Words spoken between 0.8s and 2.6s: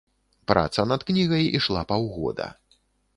над кнігай ішла паўгода.